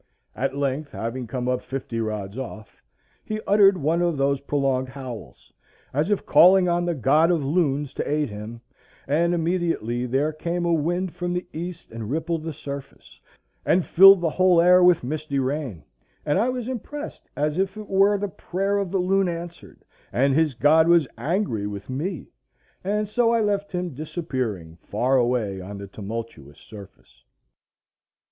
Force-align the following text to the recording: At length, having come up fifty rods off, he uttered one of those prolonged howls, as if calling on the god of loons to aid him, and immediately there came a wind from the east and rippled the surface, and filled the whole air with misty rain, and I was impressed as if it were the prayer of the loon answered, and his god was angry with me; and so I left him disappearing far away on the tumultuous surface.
At 0.35 0.57
length, 0.57 0.93
having 0.93 1.27
come 1.27 1.47
up 1.47 1.61
fifty 1.61 1.99
rods 1.99 2.35
off, 2.35 2.81
he 3.23 3.39
uttered 3.45 3.77
one 3.77 4.01
of 4.01 4.17
those 4.17 4.41
prolonged 4.41 4.89
howls, 4.89 5.53
as 5.93 6.09
if 6.09 6.25
calling 6.25 6.67
on 6.67 6.85
the 6.85 6.95
god 6.95 7.29
of 7.29 7.43
loons 7.43 7.93
to 7.93 8.09
aid 8.11 8.27
him, 8.29 8.61
and 9.07 9.31
immediately 9.35 10.07
there 10.07 10.33
came 10.33 10.65
a 10.65 10.73
wind 10.73 11.13
from 11.13 11.33
the 11.33 11.45
east 11.53 11.91
and 11.91 12.09
rippled 12.09 12.41
the 12.41 12.51
surface, 12.51 13.19
and 13.63 13.85
filled 13.85 14.21
the 14.21 14.29
whole 14.31 14.59
air 14.59 14.83
with 14.83 15.03
misty 15.03 15.37
rain, 15.37 15.83
and 16.25 16.39
I 16.39 16.49
was 16.49 16.67
impressed 16.67 17.29
as 17.35 17.59
if 17.59 17.77
it 17.77 17.87
were 17.87 18.17
the 18.17 18.27
prayer 18.27 18.79
of 18.79 18.89
the 18.89 18.97
loon 18.97 19.29
answered, 19.29 19.85
and 20.11 20.33
his 20.33 20.55
god 20.55 20.87
was 20.87 21.07
angry 21.15 21.67
with 21.67 21.91
me; 21.91 22.31
and 22.83 23.07
so 23.07 23.31
I 23.31 23.41
left 23.41 23.71
him 23.71 23.93
disappearing 23.93 24.79
far 24.81 25.17
away 25.17 25.61
on 25.61 25.77
the 25.77 25.85
tumultuous 25.85 26.57
surface. 26.57 27.23